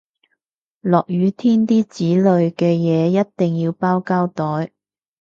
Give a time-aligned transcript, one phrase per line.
[0.81, 4.71] 落雨天啲紙類嘅嘢一定要包膠袋